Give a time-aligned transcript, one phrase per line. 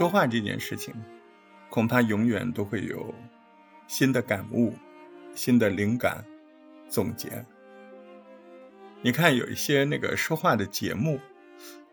[0.00, 0.94] 说话这件事情，
[1.68, 3.14] 恐怕永远都会有
[3.86, 4.72] 新的感悟、
[5.34, 6.24] 新的灵感
[6.88, 7.44] 总结。
[9.02, 11.20] 你看，有一些那个说话的节目，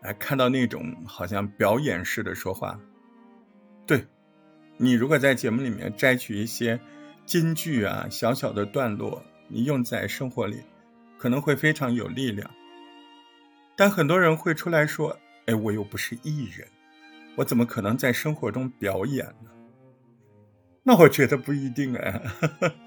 [0.00, 2.80] 哎，看到那种好像表演式的说话，
[3.86, 4.06] 对，
[4.78, 6.80] 你如果在节目里面摘取一些
[7.26, 10.62] 金句啊、小小的段落，你用在生活里，
[11.18, 12.50] 可能会非常有力量。
[13.76, 15.14] 但很多人会出来说
[15.44, 16.66] ：“哎，我又不是艺人，
[17.38, 19.50] 我怎么可能在生活中表演呢？”
[20.84, 22.22] 那我觉得不一定哎。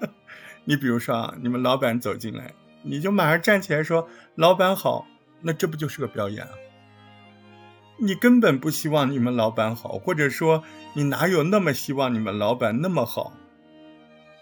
[0.64, 2.54] 你比如说啊，你们老板走进来。
[2.84, 5.06] 你就马上站起来说：“老板好。”
[5.40, 6.50] 那这不就是个表演啊？
[7.98, 13.32] 你根本不希望你们老板好，或者说你哪有那么希望你们老板那么好？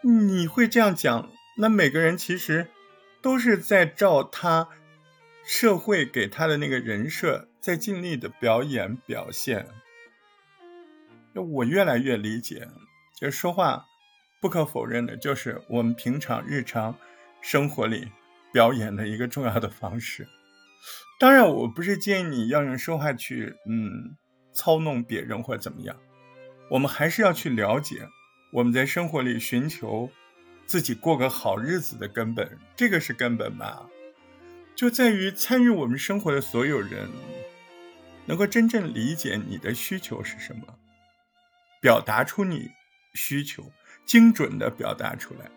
[0.02, 2.69] 你会这样讲，那每个人其实
[3.20, 4.69] 都是在照他
[5.45, 9.67] 社会给他的那个人设在尽力的表演表现。
[11.34, 12.69] 就我越来越理解，
[13.19, 13.84] 就说话
[14.41, 16.97] 不可否认的就是我们平常日常
[17.41, 18.09] 生活里。
[18.53, 20.27] 表演的一个重要的方式，
[21.20, 24.17] 当然，我不是建议你要用说话去嗯
[24.53, 25.97] 操弄别人或怎么样，
[26.69, 28.08] 我们还是要去了解
[28.51, 30.11] 我们在生活里寻求
[30.67, 33.86] 自己过个好日子的根本，这个是根本吧？
[34.75, 37.08] 就在于参与我们生活的所有人
[38.27, 40.62] 能够真正理解你的需求是什么，
[41.81, 42.70] 表达出你
[43.14, 43.73] 需求，
[44.05, 45.50] 精准的表达出来，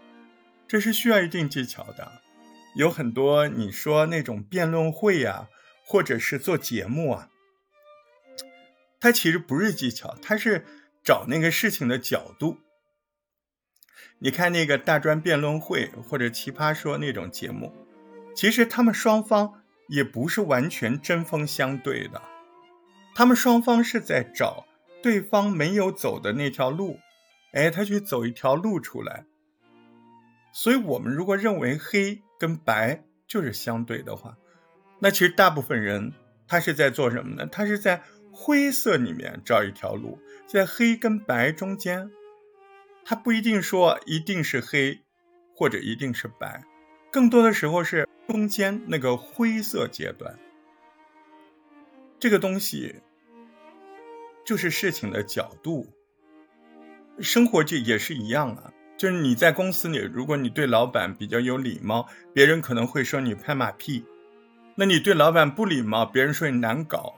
[0.68, 2.22] 这是需要一定技巧的。
[2.76, 5.50] 有很多你说那种辩论会呀，
[5.86, 7.30] 或者是做节目啊，
[9.00, 10.66] 它其实不是技巧，它是
[11.04, 12.58] 找那个事情的角度。
[14.20, 17.74] 你看那个大专辩论会或者奇葩说那种节目，
[18.34, 22.22] 其实他们双方也不是完全针锋相对的，
[23.14, 24.66] 他们双方是在找
[25.04, 26.98] 对方没有走的那条路，
[27.52, 29.26] 哎，他去走一条路出来。
[30.54, 34.38] 所以，我们如果认为黑跟白就是相对的话，
[35.00, 36.14] 那其实大部分人
[36.48, 37.46] 他是在做什么呢？
[37.48, 42.10] 他是在灰色里面找一条路，在黑跟白中间，
[43.04, 45.02] 他不一定说一定是黑，
[45.54, 46.64] 或者一定是白，
[47.12, 50.40] 更多的时候是中间那个灰色阶段。
[52.20, 53.02] 这个东西
[54.46, 55.88] 就是事情的角度，
[57.20, 58.72] 生活这也是一样啊。
[58.98, 64.04] 就是你在公司里，如果你对老板比较有礼貌，别人可能会说你拍马屁；
[64.76, 67.16] 那你对老板不礼貌，别人说你难搞。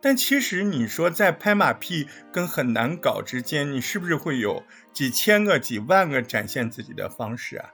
[0.00, 4.62] 但其实你说在拍马屁跟很难搞之间，你是不是会有
[4.92, 7.70] 几千个、几万个展现自己的方式啊？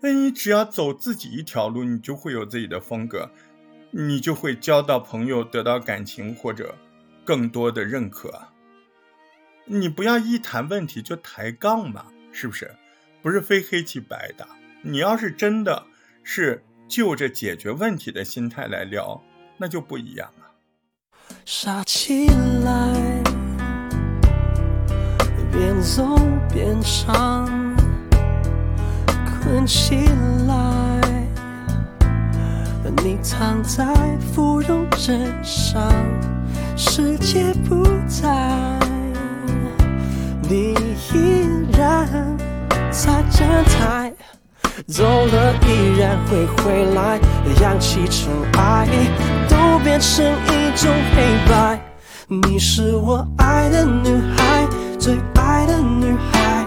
[0.00, 3.30] 那你只要走自己一条路，你就会有自己的风格，
[3.90, 6.76] 你就会交到朋友，得到感情或者
[7.28, 8.48] 更多的认可。
[9.66, 12.74] 你不要一谈问题就抬杠嘛，是不是？
[13.20, 14.48] 不是非黑即白的。
[14.80, 15.84] 你要是真的
[16.22, 19.22] 是就着解决问题的心态来聊，
[19.58, 20.46] 那就不一样了。
[21.44, 22.28] 傻起
[22.64, 23.22] 来，
[25.52, 26.16] 边走
[26.50, 27.44] 边唱，
[29.42, 29.96] 困起
[30.46, 31.28] 来，
[33.04, 35.92] 你躺在芙蓉枕上，
[36.78, 38.28] 世界不在。
[40.48, 40.74] 你
[41.12, 42.08] 依然
[42.92, 44.12] 在站台，
[44.86, 47.18] 走了依然会回来，
[47.60, 48.86] 扬起尘埃
[49.48, 51.80] 都变成一种黑白。
[52.28, 54.64] 你是我爱的女孩，
[55.00, 56.64] 最爱的女孩，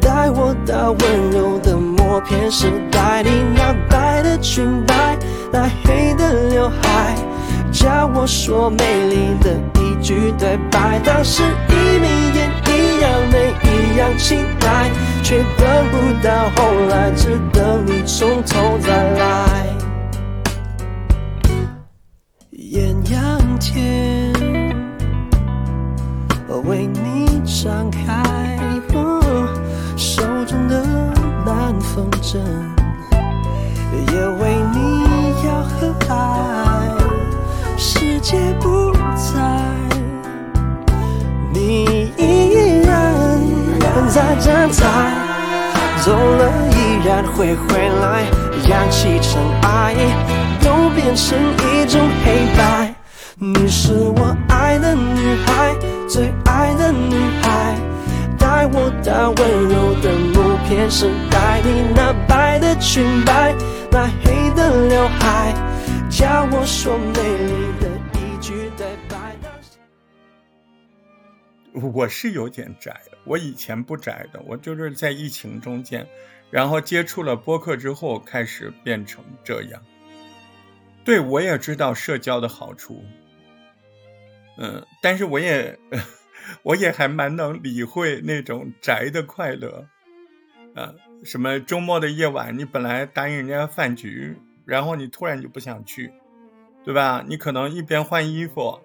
[0.00, 5.18] 带我到温柔的默片时代，你那白的裙摆，
[5.52, 7.16] 那黑的刘海，
[7.80, 8.76] 叫我说美
[9.08, 12.06] 丽的一句对白，当时一眯
[12.36, 12.50] 眼。
[12.66, 14.90] 一样美，一样期待，
[15.22, 16.60] 却等不到后
[16.90, 19.66] 来，只等你从头再来。
[22.50, 24.30] 艳阳天，
[26.66, 28.58] 为你张开，
[29.96, 30.84] 手中的
[31.46, 32.36] 南风筝，
[34.12, 34.59] 也为
[38.30, 39.40] 界不在，
[41.52, 43.12] 你依然。
[44.08, 44.84] 在站台，
[46.04, 48.22] 走了依然会回来，
[48.68, 49.96] 扬起尘埃，
[50.62, 52.94] 都变成一种黑白。
[53.36, 55.74] 你是我爱的女孩，
[56.08, 57.74] 最爱的女孩，
[58.38, 63.52] 带我到温柔的木片时代，你那白的裙摆，
[63.90, 65.52] 那黑的刘海，
[66.08, 67.88] 叫我说美丽的
[71.72, 76.06] 我是有点宅，我以前不宅的，我就是在疫情中间，
[76.50, 79.80] 然后接触了播客之后，开始变成这样。
[81.04, 83.04] 对我也知道社交的好处，
[84.58, 85.78] 嗯，但是我也
[86.62, 89.86] 我也还蛮能理会那种宅的快乐，
[90.74, 90.92] 啊，
[91.24, 96.12] 什么周末的夜晚，你本来答应人家饭局，然后你突然就不想去，
[96.84, 97.24] 对吧？
[97.26, 98.80] 你可能一边换衣服。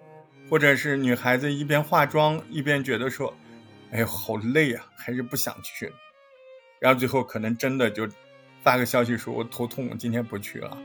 [0.48, 3.36] 或者是女孩子一边化妆一边觉得说
[3.90, 5.92] ：“哎呦，好累啊，还是不想去。”
[6.78, 8.08] 然后最后可能真的就
[8.62, 10.78] 发个消息说：“我头痛，我今天不去了。”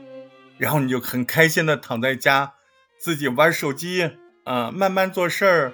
[0.58, 2.54] 然后你就很开心的躺在家，
[2.98, 4.10] 自己玩手机
[4.44, 5.72] 啊，慢慢做事儿。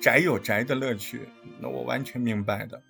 [0.00, 1.28] 宅有宅的乐趣，
[1.58, 2.82] 那我完全明白的。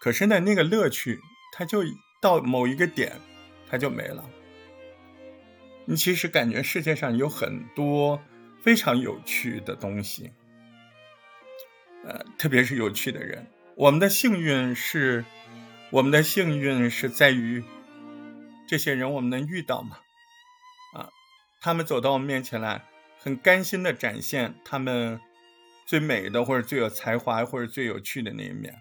[0.00, 1.20] 可是呢，那个乐趣
[1.52, 1.84] 它就
[2.20, 3.12] 到某一个点，
[3.68, 4.24] 它就没了。
[5.84, 8.20] 你其实感觉世界上有很多。
[8.68, 10.30] 非常有趣的东西，
[12.04, 13.46] 呃，特别是有趣的人。
[13.76, 15.24] 我们的幸运是，
[15.88, 17.64] 我们的幸运是在于
[18.66, 19.96] 这些人我们能遇到吗？
[20.92, 21.08] 啊，
[21.62, 22.84] 他们走到我们面前来，
[23.18, 25.18] 很甘心的展现他们
[25.86, 28.74] 最美的或者最有才华或者最有趣的那一面。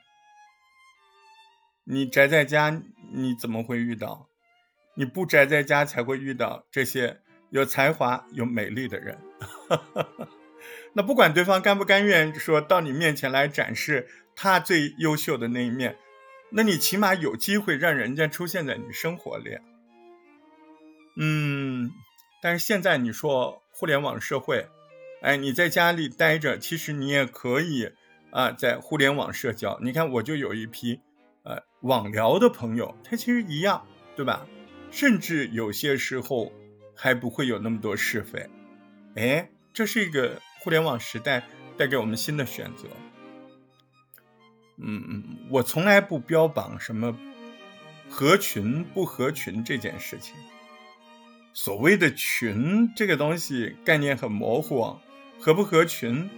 [1.86, 2.81] 你宅在家，
[3.13, 4.28] 你怎么会遇到？
[4.95, 7.22] 你不宅在家才会遇到这些。
[7.50, 9.18] 有才华、有美丽的人，
[10.94, 15.95] 那不管对方甘不甘愿说到你面前来展示他最优秀的那一面，
[16.50, 19.57] 那你起码有机会让人家出现在你生活里。
[21.18, 21.92] 嗯，
[22.42, 24.68] 但是现在你说互联网社会，
[25.22, 27.92] 哎，你在家里待着，其实你也可以
[28.31, 29.80] 啊，在互联网社交。
[29.81, 31.00] 你看，我就有一批
[31.44, 33.86] 呃网聊的朋友，他其实一样，
[34.16, 34.48] 对吧？
[34.90, 36.51] 甚至有些时候。
[37.00, 38.50] 还不会有那么多是非，
[39.18, 41.44] 哎，这是一个互联网时代
[41.75, 42.88] 带给我们新的选择。
[44.78, 47.18] 嗯嗯，我从来不标榜什么
[48.08, 50.36] 合群不合群这件事情。
[51.52, 55.00] 所谓的群这个东西概念很模糊，
[55.40, 56.30] 合不合群，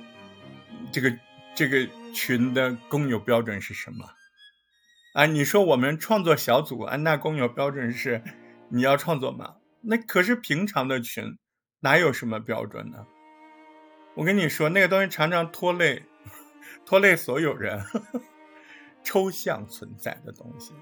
[0.93, 1.19] 这个
[1.53, 4.05] 这个群的公有标准是什么？
[5.13, 8.23] 啊，你说我们创作小组啊，那公有标准是
[8.69, 9.55] 你要创作吗？
[9.81, 11.37] 那可是平常的群，
[11.79, 13.05] 哪有什么标准呢？
[14.15, 16.03] 我跟你说，那个东西常常拖累，
[16.85, 17.81] 拖累所有人。
[19.01, 20.73] 抽象存在的东西，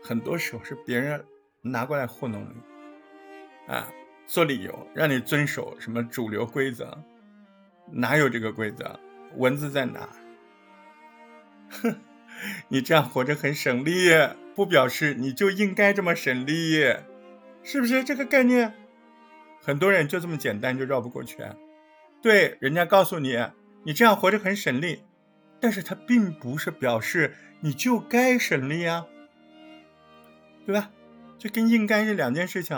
[0.00, 1.22] 很多时候是别人
[1.60, 3.92] 拿过来糊弄你，啊，
[4.26, 6.96] 做理由让你遵守什么主流规则，
[7.90, 8.98] 哪有这个规则？
[9.34, 10.08] 文字在哪？
[11.68, 11.96] 哼，
[12.68, 14.08] 你这样活着很省力，
[14.54, 16.94] 不表示你就应该这么省力。
[17.64, 18.72] 是不是这个概念？
[19.66, 21.38] 很多人就这么简单就绕不过去。
[22.22, 23.36] 对，人家告诉你，
[23.82, 25.02] 你这样活着很省力，
[25.60, 29.04] 但是他并不是表示你就该省力啊，
[30.64, 30.92] 对吧？
[31.36, 32.76] 这跟应该是两件事情。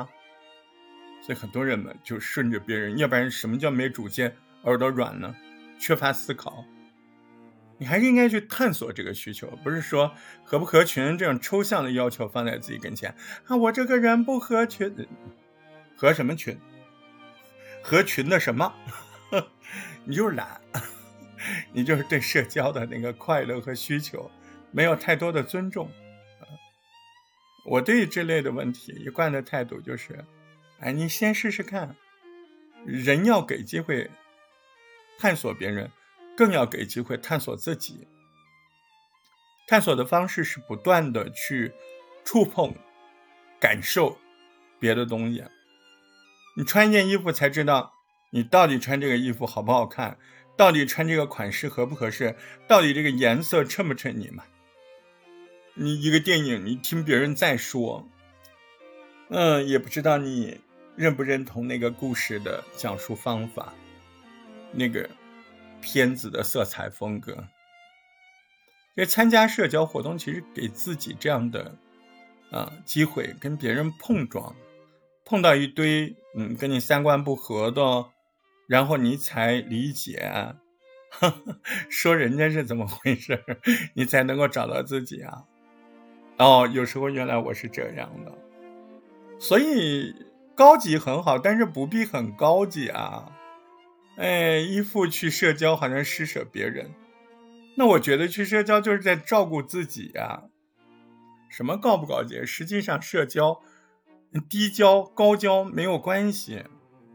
[1.20, 5.36] 所以很多人们就顺着别人，要不然什么叫没主见、耳朵软呢？
[5.78, 6.64] 缺乏思考。
[7.76, 10.10] 你还是应该去探索这个需求，不是说
[10.42, 13.14] 合不合群这种抽象的要求放在自己跟前
[13.46, 13.54] 啊。
[13.56, 15.06] 我这个人不合群，
[15.94, 16.58] 合什么群？
[17.88, 18.70] 合群的什么？
[20.04, 20.60] 你就是懒，
[21.72, 24.30] 你就是对社交的那个快乐和需求
[24.70, 25.90] 没有太多的尊重。
[27.64, 30.22] 我对这类的问题一贯的态度就是：
[30.80, 31.96] 哎，你先试试看，
[32.84, 34.10] 人要给机会
[35.18, 35.90] 探索别人。
[36.36, 38.06] 更要给机会探索自己。
[39.66, 41.72] 探索的方式是不断的去
[42.24, 42.72] 触碰、
[43.58, 44.16] 感受
[44.78, 45.42] 别的东西。
[46.58, 47.94] 你穿一件衣服才知道
[48.30, 50.18] 你到底穿这个衣服好不好看，
[50.56, 52.34] 到底穿这个款式合不合适，
[52.66, 54.42] 到底这个颜色衬不衬你嘛？
[55.74, 58.08] 你一个电影，你听别人再说，
[59.28, 60.60] 嗯，也不知道你
[60.96, 63.72] 认不认同那个故事的讲述方法，
[64.72, 65.08] 那个。
[65.80, 67.46] 片子的色彩风格，
[68.96, 71.72] 这参加社交活动其实给自己这样的
[72.50, 74.56] 啊机会，跟别人碰撞，
[75.24, 78.06] 碰到一堆嗯跟你三观不合的，
[78.68, 80.54] 然后你才理解，
[81.90, 83.42] 说人家是怎么回事，
[83.94, 85.42] 你才能够找到自己啊。
[86.38, 88.32] 哦，有时候原来我是这样的，
[89.40, 90.14] 所以
[90.54, 93.32] 高级很好，但是不必很高级啊。
[94.16, 96.92] 哎，依附去社交好像施舍别人，
[97.76, 100.44] 那我觉得去社交就是在照顾自己呀。
[101.48, 102.46] 什么高不高级？
[102.46, 103.60] 实际上社交
[104.48, 106.64] 低交高交没有关系，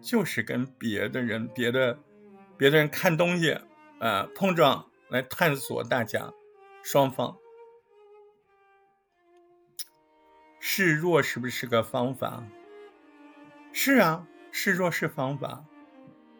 [0.02, 2.00] 就是跟别的人、别的
[2.58, 3.60] 别的人看东西，
[4.00, 6.34] 呃，碰撞来探索大家
[6.82, 7.38] 双方
[10.60, 12.44] 示弱是不是个方法？
[13.72, 15.66] 是啊，示弱是方法。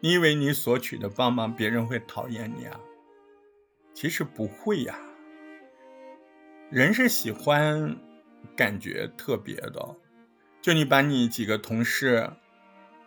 [0.00, 2.80] 你以为你索取的帮忙别人会讨厌你啊？
[3.94, 4.98] 其实不会呀。
[6.70, 7.96] 人是喜欢
[8.56, 9.96] 感觉特别的，
[10.64, 12.26] 就你把你几个同事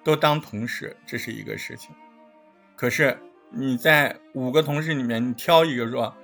[0.04, 1.90] 都当同事，这是一个事情。
[2.76, 3.18] 可是
[3.50, 6.16] 你在五个同事里面，你挑一个说：“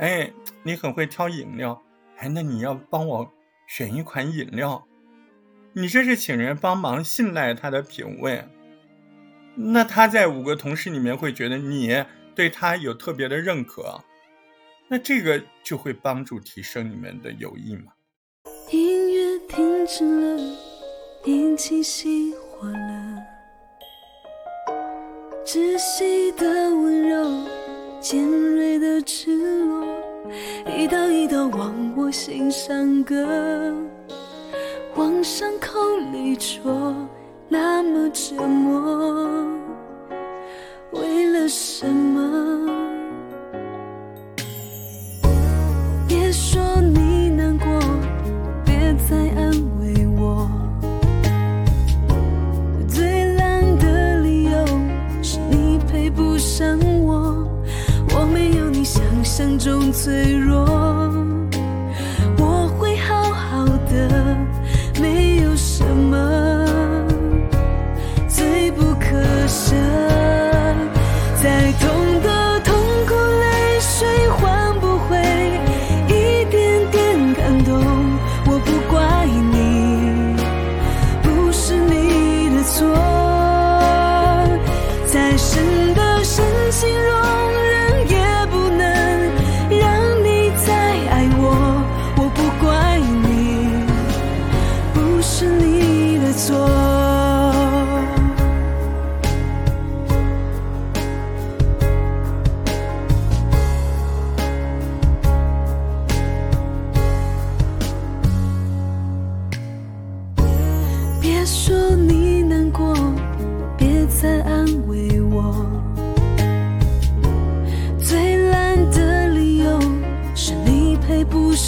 [0.00, 1.82] 哎，你很会挑饮料，
[2.16, 3.30] 哎，那你要帮我
[3.66, 4.82] 选一款饮料。”
[5.76, 8.48] 你这是请人帮忙，信赖他的品味。
[9.56, 12.02] 那他在五个同事里面会觉得你
[12.34, 14.02] 对他有特别的认可。
[14.88, 17.92] 那这个就会帮助提升你们的友谊嘛？
[18.70, 20.77] 音乐停止了，
[21.24, 23.22] 引起熄火了，
[25.44, 27.28] 窒息的温柔，
[28.00, 29.84] 尖锐的赤裸，
[30.76, 33.26] 一刀一刀往我心上割，
[34.94, 35.78] 往伤口
[36.12, 36.94] 里戳，
[37.48, 39.46] 那么折磨，
[40.92, 42.57] 为了什么？
[59.38, 60.66] 想中脆弱，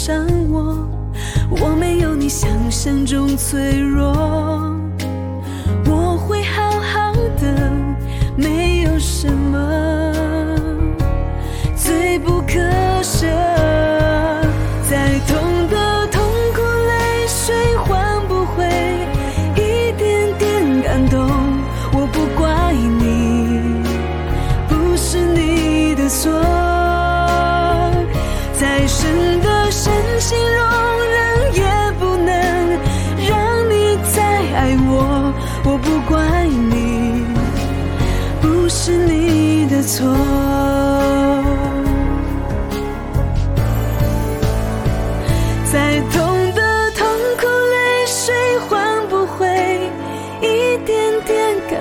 [0.03, 0.89] 伤我
[1.61, 4.80] 我没有你想象中脆弱。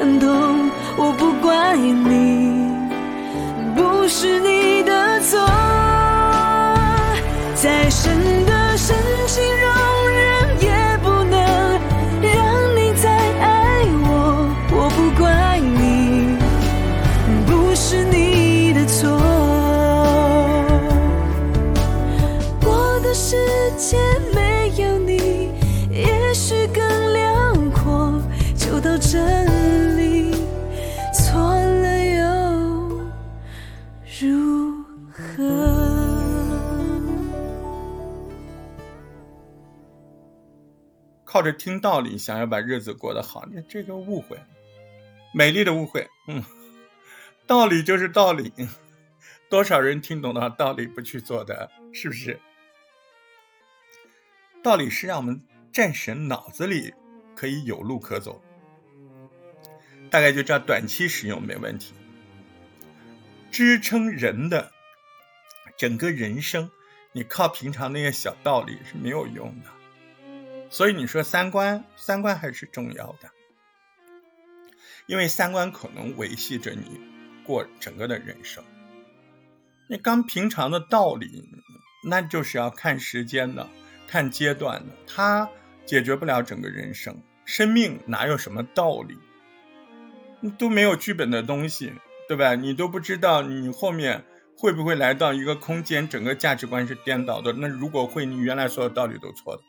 [0.01, 0.71] 感动。
[0.97, 2.65] 我不怪你，
[3.77, 4.70] 不是你
[41.41, 44.39] 靠着听道理想要把日子过得好，你这个误会，
[45.33, 46.07] 美丽的误会。
[46.29, 46.45] 嗯，
[47.47, 48.53] 道理就是道理，
[49.49, 52.39] 多少人听懂了道理不去做的，是不是？
[54.63, 55.41] 道理是让我们
[55.73, 56.93] 战神脑子里
[57.35, 58.43] 可以有路可走，
[60.11, 61.95] 大概就这样短期使用没问题。
[63.51, 64.71] 支撑人的
[65.79, 66.71] 整个人生，
[67.13, 69.80] 你靠平常那些小道理是没有用的。
[70.71, 73.29] 所以你说三观，三观还是重要的，
[75.07, 77.01] 因为三观可能维系着你
[77.45, 78.63] 过整个的人生。
[79.89, 81.45] 你刚平常的道理，
[82.05, 83.69] 那就是要看时间的，
[84.07, 85.51] 看阶段的，它
[85.85, 87.21] 解决不了整个人生。
[87.45, 89.19] 生命哪有什么道理？
[90.57, 91.93] 都没有剧本的东西，
[92.29, 92.55] 对吧？
[92.55, 94.25] 你都不知道你后面
[94.57, 97.53] 会不会来到一个空间，整个价值观是颠倒的？
[97.55, 99.63] 那如果会，你原来所有道理都错的，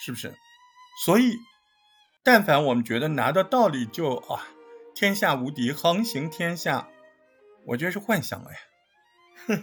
[0.00, 0.34] 是不是？
[1.04, 1.36] 所以，
[2.24, 4.48] 但凡我们觉得拿到道理就啊，
[4.94, 6.88] 天下无敌，横行天下，
[7.66, 8.58] 我觉得是幻想了呀。
[9.46, 9.62] 哼，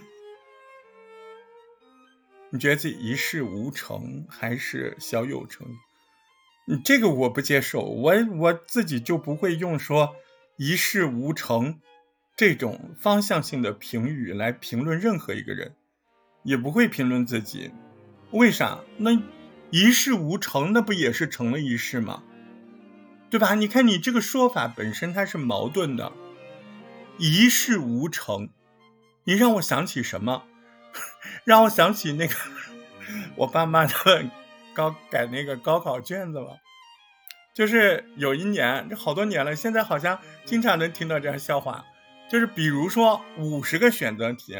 [2.50, 5.66] 你觉得自己一事无成，还是小有成？
[6.66, 10.16] 你这个我不接受，我我自己就不会用说
[10.56, 11.80] 一事无成
[12.36, 15.76] 这种方向性的评语来评论任何一个人，
[16.42, 17.70] 也不会评论自己。
[18.32, 18.80] 为啥？
[18.98, 19.18] 那
[19.70, 22.22] 一事无成，那不也是成了一事吗？
[23.30, 23.54] 对吧？
[23.54, 26.12] 你看你这个说法本身它是矛盾的。
[27.18, 28.50] 一事无成，
[29.24, 30.44] 你让我想起什么？
[31.44, 32.34] 让我想起那个
[33.36, 33.94] 我爸妈的。
[34.74, 36.60] 高改那个高考卷子了，
[37.52, 41.84] 就是有一年，这好多年了，现在好像经常能听到这样笑话，
[42.30, 44.54] 就是比如说五十个选择题，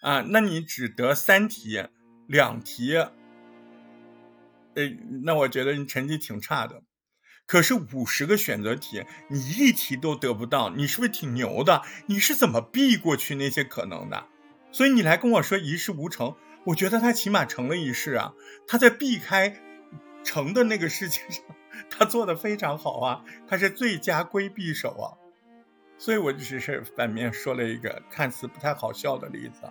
[0.00, 1.84] 啊，那你只得三题，
[2.26, 3.06] 两题，
[4.74, 4.88] 呃，
[5.24, 6.82] 那我觉得你成绩挺差的。
[7.46, 11.82] 可是五十个选择题，你一题都得不到，你是不是挺牛的？
[12.06, 14.26] 你是怎么避过去那些可能的？
[14.70, 16.34] 所以你来跟我说一事无成。
[16.66, 18.34] 我觉得他起码成了一事啊，
[18.68, 19.60] 他在避开
[20.22, 21.44] 成的那个事情上，
[21.90, 25.18] 他做的非常好啊，他是最佳规避手啊，
[25.98, 29.68] 所以我只是反面说了一个看似不太好笑的例子，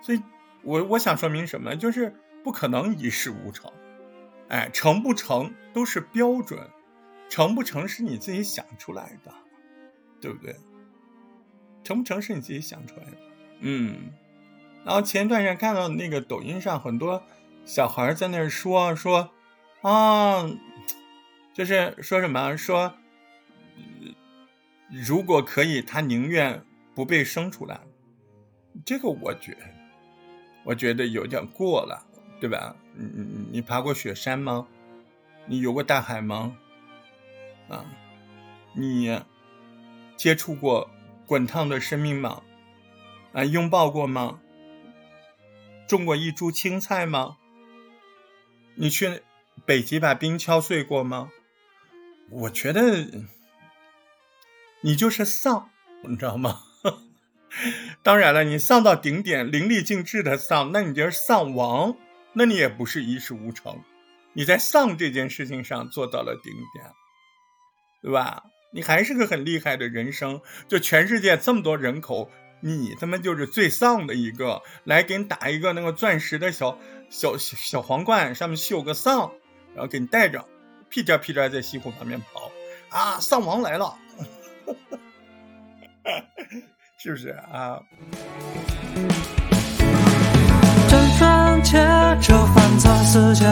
[0.00, 0.22] 所以
[0.62, 3.70] 我我想说明什么，就是不可能一事无成，
[4.48, 6.70] 哎，成不成都是标准，
[7.28, 9.32] 成不成是你自己想出来的，
[10.20, 10.56] 对不对？
[11.82, 13.16] 成不成是你自己想出来的，
[13.60, 14.10] 嗯。
[14.84, 17.20] 然后前段时间看到那个抖音上很多
[17.64, 19.32] 小孩在那说说，
[19.82, 20.48] 啊，
[21.52, 22.94] 就是说什么说，
[24.88, 27.80] 如果可以，他宁愿不被生出来。
[28.84, 29.56] 这个我觉，
[30.62, 32.06] 我觉得有点过了，
[32.40, 32.76] 对吧？
[32.94, 34.66] 你你你爬过雪山吗？
[35.46, 36.56] 你游过大海吗？
[37.68, 37.84] 啊，
[38.74, 39.20] 你
[40.16, 40.90] 接触过
[41.26, 42.42] 滚烫的生命吗？
[43.32, 44.40] 啊，拥抱过吗？
[45.86, 47.36] 种过一株青菜吗？
[48.74, 49.22] 你去
[49.64, 51.30] 北极把冰敲碎过吗？
[52.28, 53.06] 我觉得
[54.80, 55.70] 你就是丧，
[56.02, 56.62] 你知道吗？
[58.02, 61.96] 当然了，你丧到顶点，淋漓尽致的丧，那你就是丧王，
[62.38, 63.82] 那你也不是一事无成。
[64.34, 66.84] 你在丧这件事情上做到了顶点，
[68.02, 68.44] 对吧？
[68.74, 72.30] 你还是个很厉害的人生，就全世界这么多人口。
[72.60, 79.32] 你他妈就是最丧的一个，来给你打一个那个钻石的小小小小皇冠，上面绣个丧，
[79.74, 80.46] 然后给你带着，
[80.90, 82.50] 屁颠屁颠在西湖旁边跑，
[82.90, 83.96] 啊，丧王来了，
[86.98, 87.80] 是不是啊？
[90.88, 91.78] 正反切
[93.06, 93.48] 死前，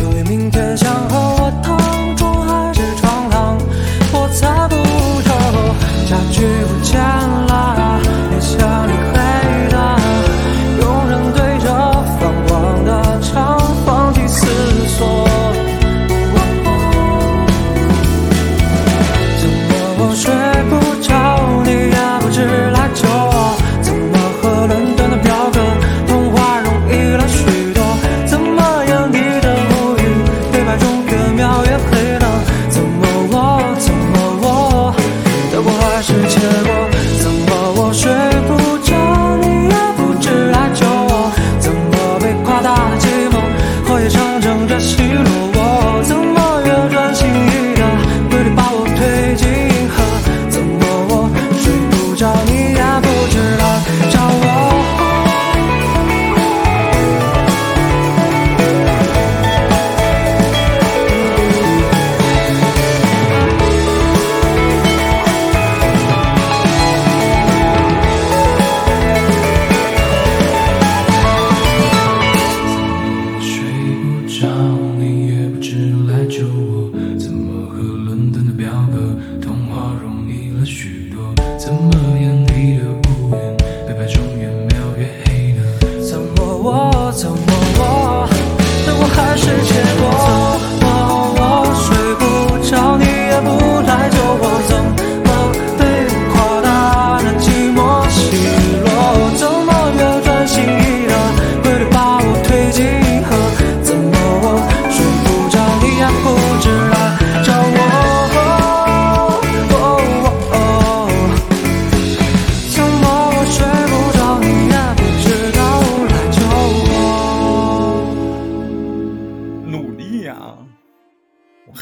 [0.00, 1.78] 因为，明天想和我躺
[2.14, 3.56] 床还是床浪，
[4.12, 4.76] 我猜不
[5.26, 5.30] 透，
[6.06, 7.37] 家具不见了。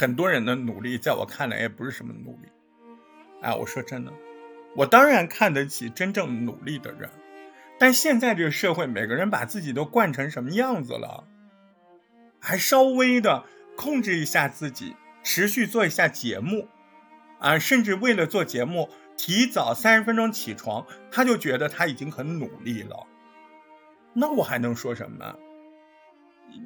[0.07, 2.49] 很多人的努力，在我看来也不是什么努力。
[3.43, 4.13] 哎，我说真的，
[4.77, 7.11] 我当然看得起真正努力的人，
[7.77, 11.25] 但现在这个社会，每个人把自己都惯成什么样子了？
[12.39, 13.43] 还稍微的
[13.77, 16.69] 控制一下自己，持续做一下节目，
[17.41, 23.09] 啊，甚至为了做节目提早三十分钟起床，他就觉得他已经很努力了。
[24.13, 25.37] 那我还能说什么？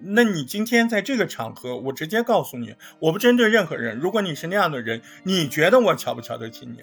[0.02, 3.98] 那你今天在这个场合，我直接告诉你，我不针对任何人。
[3.98, 6.82] 如果你是那样的人，你觉得我瞧不瞧得起你？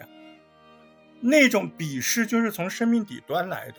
[1.19, 3.75] 那种鄙视就是从生命底端来的。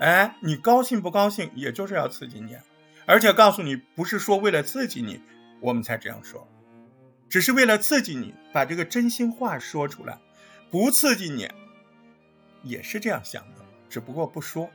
[0.00, 2.56] 哎，你高兴不高兴，也就是要刺激你。
[3.04, 5.20] 而且告诉你，不是说为了刺激你，
[5.60, 6.48] 我们才这样说，
[7.28, 10.18] 只是为了刺激你，把这个真心话说出来。
[10.70, 11.48] 不刺激你，
[12.62, 14.70] 也是这样想的，只不过不说。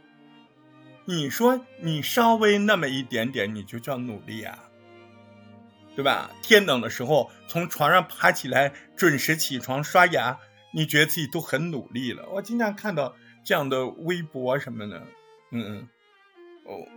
[1.09, 4.59] 你说你稍微那么一点点，你就叫努力啊，
[5.95, 6.29] 对吧？
[6.43, 10.37] 天冷的时候从床上爬起来，准时起床刷牙，
[10.73, 12.27] 你觉得自己都很努力了。
[12.31, 13.15] 我经常看到
[13.45, 15.01] 这样的微博什么的，
[15.51, 15.89] 嗯嗯，
[16.65, 16.87] 我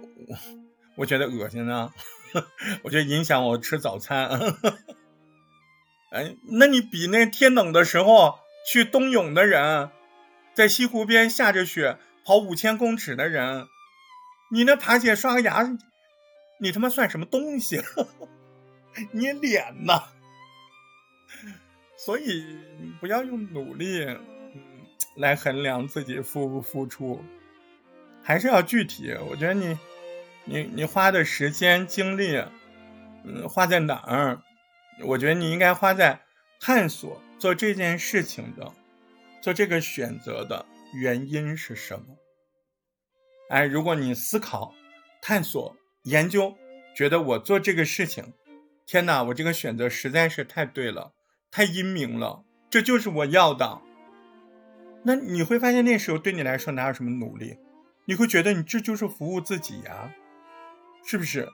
[0.96, 1.92] 我觉得恶心啊，
[2.82, 4.28] 我觉得影响我吃早餐。
[6.10, 9.88] 哎，那你比那天冷的时候去冬泳的人，
[10.52, 13.68] 在西湖边下着雪跑五千公尺的人。
[14.50, 15.78] 你那爬起来刷个牙，
[16.58, 17.80] 你他妈算什么东西？
[19.12, 20.02] 捏脸呢？
[21.96, 22.58] 所以
[23.00, 24.04] 不要用努力
[25.16, 27.22] 来衡量自己付不付出，
[28.22, 29.14] 还是要具体。
[29.28, 29.78] 我觉得你，
[30.44, 32.42] 你你花的时间精力，
[33.24, 34.42] 嗯，花在哪儿？
[35.04, 36.20] 我觉得你应该花在
[36.58, 38.72] 探索做这件事情的，
[39.40, 42.16] 做这个选择的原因是什么。
[43.50, 44.72] 哎，如果你思考、
[45.20, 46.56] 探索、研究，
[46.94, 48.32] 觉得我做这个事情，
[48.86, 51.12] 天哪，我这个选择实在是太对了，
[51.50, 53.82] 太英明了，这就是我要的。
[55.02, 57.58] 那你会发现，那时候对你来说哪有什么努力？
[58.04, 60.14] 你会觉得你这就是服务自己呀，
[61.04, 61.48] 是不是？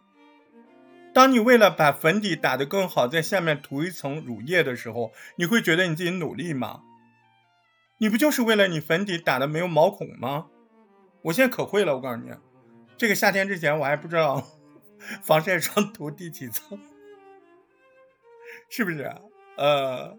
[1.15, 6.83] 当你为了把粉底打得更好，在下面涂一层乳液的时候，你会觉得你自己努力吗？
[7.97, 10.49] 你不就是为了你粉底打的没有毛孔吗？
[11.27, 12.31] 我现在可会了，我告诉你，
[12.97, 14.41] 这个夏天之前我还不知道
[15.25, 16.79] 防晒霜涂第几层，
[18.69, 19.13] 是不是？
[19.57, 20.17] 呃，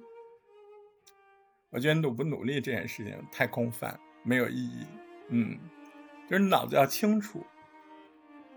[1.70, 4.86] 我觉得努不努力这件事情太空泛，没有意义。
[5.30, 5.58] 嗯，
[6.30, 7.42] 就是脑子要清楚。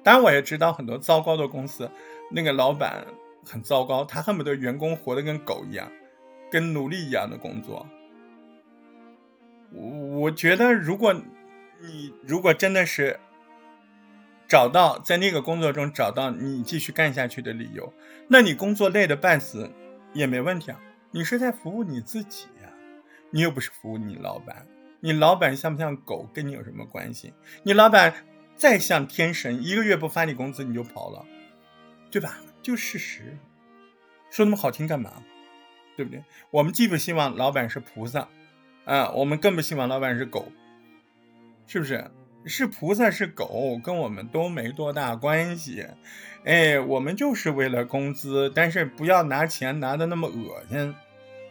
[0.02, 1.88] 当然，我也知道很多糟糕的公司，
[2.32, 3.06] 那个老板
[3.44, 5.88] 很糟糕，他恨不得员工活得跟狗一样，
[6.50, 7.86] 跟奴隶一样的工作。
[9.72, 9.88] 我
[10.22, 11.14] 我觉得如果。
[11.82, 13.18] 你如果真的是
[14.46, 17.92] 找到在那个工作中找到你继续干下去的理由，
[18.28, 19.70] 那你工作累得半死
[20.12, 20.80] 也没问题啊。
[21.10, 22.70] 你是在服务你自己呀，
[23.30, 24.66] 你又不是服务你老板。
[25.00, 27.32] 你老板像不像狗，跟你有什么关系？
[27.62, 28.14] 你老板
[28.54, 31.24] 再像天神，一个月不发你工资你就跑了，
[32.10, 32.36] 对吧？
[32.60, 33.38] 就事实，
[34.30, 35.22] 说那么好听干嘛？
[35.96, 36.22] 对不对？
[36.50, 38.28] 我们既不希望老板是菩萨，
[38.84, 40.52] 啊，我们更不希望老板是狗。
[41.70, 42.10] 是不是
[42.46, 45.86] 是菩萨是狗，跟我们都没多大关系，
[46.44, 50.92] 哎，我们就是为了工资，但是不要拿钱拿的那么恶心，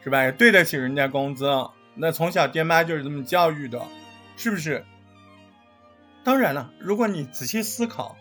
[0.03, 0.29] 是吧？
[0.29, 1.49] 对得起人家工资，
[1.95, 3.81] 那从小爹妈就是这么教育的，
[4.35, 4.83] 是不是？
[6.21, 8.17] 当然了，如果你仔细思考、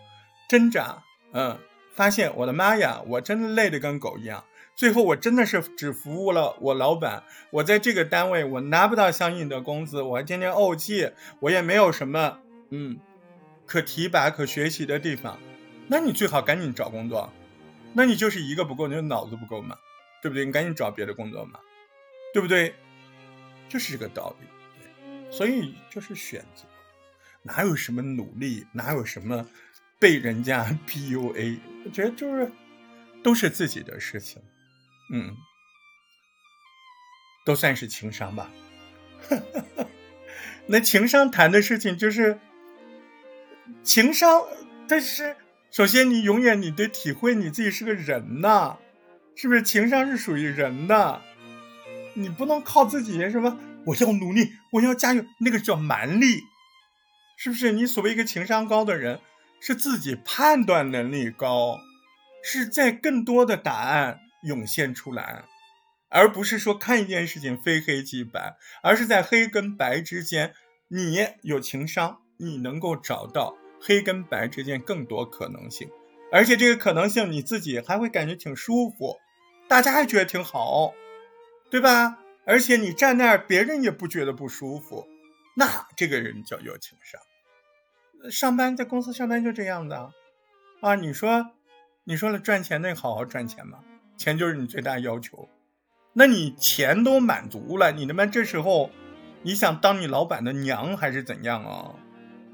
[0.47, 1.57] 挣扎，嗯，
[1.95, 4.41] 发现我的妈呀，我真的累得跟狗一样。
[4.79, 7.23] 最后，我真的是只服务了我老板。
[7.49, 11.11] 我在这个单位，我拿不到相应的工资，我还天天怄气，
[11.41, 12.39] 我也没有什么
[12.69, 12.97] 嗯
[13.65, 15.37] 可提拔、可学习的地方。
[15.89, 17.29] 那你最好赶紧找工作。
[17.91, 19.75] 那你就是一个不够，你就脑子不够嘛，
[20.21, 20.45] 对不对？
[20.45, 21.59] 你赶紧找别的工作嘛，
[22.33, 22.73] 对不对？
[23.67, 24.47] 就是这个道理。
[25.29, 26.63] 所以就是选择，
[27.41, 29.45] 哪有什么努力，哪有什么
[29.99, 31.59] 被人家 PUA？
[31.83, 32.49] 我觉得就是
[33.21, 34.41] 都是自己的事情。
[35.11, 35.35] 嗯，
[37.45, 38.49] 都算是情商吧。
[40.67, 42.39] 那情商谈的事情就是
[43.83, 44.43] 情商，
[44.87, 45.35] 但是
[45.71, 48.77] 首先你永远你得体会你自己是个人呐，
[49.35, 49.63] 是不是？
[49.63, 51.21] 情商是属于人的，
[52.13, 56.43] 你不能靠自己什么，我要努力，我要加油，那个叫蛮力，
[57.37, 57.71] 是不是？
[57.71, 59.19] 你所谓一个情商高的人，
[59.59, 61.79] 是自己判断能力高，
[62.43, 64.19] 是在更多的答案。
[64.43, 65.43] 涌现出来，
[66.09, 70.53] 而不是说看一件事情非黑即白，而是在黑跟白之间，
[70.87, 75.89] 你有情商，你能够找到黑跟白之间更多可能性，
[76.31, 79.17] 而且这个可能性你自己还会感觉挺舒服，
[79.67, 80.93] 大家还觉得挺好，
[81.69, 82.19] 对吧？
[82.45, 85.07] 而且你站那儿，别人也不觉得不舒服，
[85.55, 87.21] 那这个人叫有情商。
[88.31, 90.11] 上班在公司上班就这样的
[90.81, 90.95] 啊？
[90.95, 91.51] 你说，
[92.05, 93.83] 你说了赚钱，那好好赚钱嘛，
[94.19, 95.47] 钱就是你最大要求。
[96.11, 98.91] 那你钱都满足了，你他妈这时候
[99.43, 101.95] 你想当你老板的娘还是怎样啊？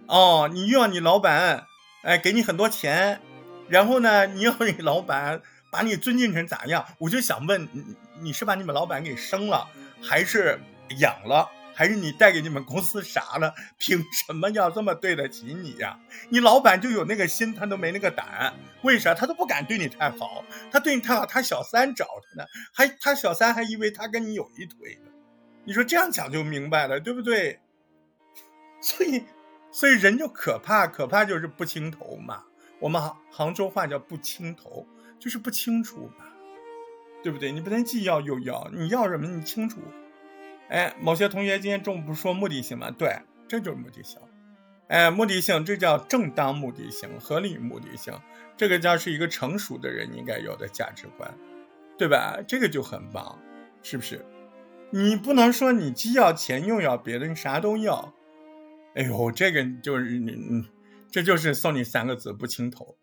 [0.05, 1.65] 哦，你又要你老板
[2.03, 3.19] 哎给你很多钱，
[3.67, 6.85] 然后呢，你要你老板把你尊敬成咋样？
[6.99, 9.67] 我就想问你，你是把你们老板给生了？
[10.03, 10.59] 还是
[10.99, 13.53] 养了，还是你带给你们公司啥了？
[13.77, 15.99] 凭什么要这么对得起你呀？
[16.29, 19.13] 你老板就有那个心，他都没那个胆，为啥？
[19.13, 25.11] 他都不敢对你太好，他对你太好，他小三找他呢，还他小三还以为他跟你有一腿呢。
[25.65, 27.59] 你说这样讲就明白了，对不对？
[28.81, 29.23] 所以，
[29.71, 32.43] 所以人就可怕，可怕就是不清头嘛。
[32.79, 34.87] 我们杭杭州话叫不清头，
[35.19, 36.25] 就是不清楚嘛。
[37.23, 37.51] 对不对？
[37.51, 39.25] 你不能既要又要，你要什么？
[39.25, 39.79] 你清楚。
[40.69, 42.89] 哎，某些同学今天中午不说目的性吗？
[42.91, 44.19] 对，这就是目的性。
[44.87, 48.13] 哎，目的性，这叫正当目的性、合理目的性，
[48.55, 51.33] 这个叫是一个成熟的人应该有的价值观，
[51.97, 52.37] 对吧？
[52.47, 53.39] 这个就很棒，
[53.81, 54.23] 是不是？
[54.91, 58.13] 你不能说你既要钱又要别的，你啥都要。
[58.93, 60.63] 哎呦，这个就是你，
[61.11, 62.95] 这就是送你三个字：不清头。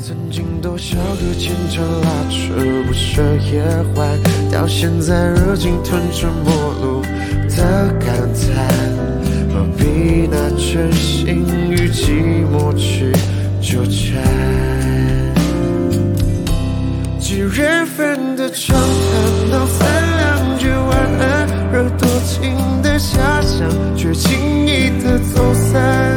[0.00, 2.54] 曾经多少个牵肠拉扯
[2.86, 3.62] 不舍也
[3.94, 4.08] 坏，
[4.50, 7.02] 到现在如今吞成陌路
[7.48, 8.68] 的感叹，
[9.52, 13.12] 何必拿真心与寂寞去
[13.60, 14.22] 纠缠？
[17.20, 26.16] 几月份的长谈，道三两句晚安，惹多情的遐想，却轻易的走散，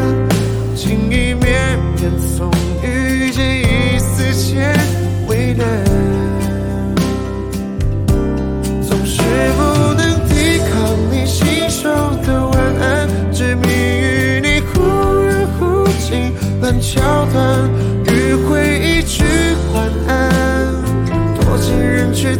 [16.80, 17.70] 桥段，
[18.06, 19.24] 迂回一句
[19.74, 20.74] 晚安，
[21.36, 22.36] 多情人却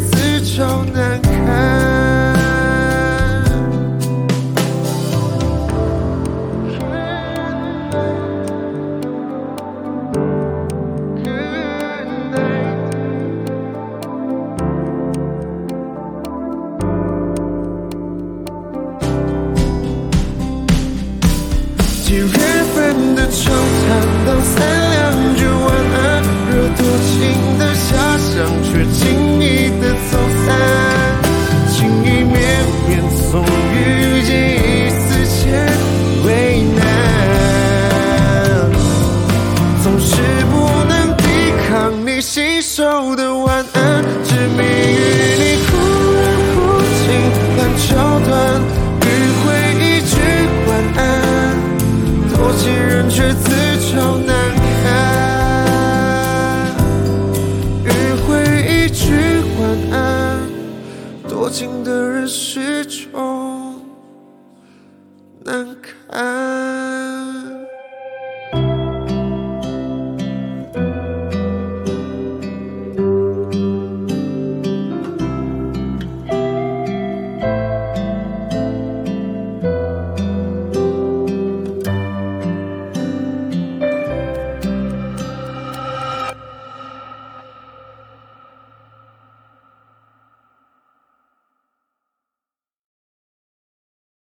[39.92, 40.56] 总是不
[40.88, 41.24] 能抵
[41.68, 45.00] 抗你信手的晚安，执迷于
[45.38, 45.76] 你忽
[46.14, 46.18] 远
[46.56, 46.56] 忽
[46.96, 47.04] 近
[47.58, 47.90] 烂桥
[48.22, 48.32] 段，
[49.02, 49.04] 迂
[49.44, 49.44] 回
[49.82, 50.16] 一句
[50.66, 51.04] 晚安，
[52.34, 53.52] 多情人却自
[53.92, 54.34] 找难
[54.82, 54.88] 堪，
[57.84, 57.92] 迂
[58.26, 58.30] 回
[58.64, 59.04] 一句
[59.60, 60.40] 晚安，
[61.28, 62.22] 多情的人。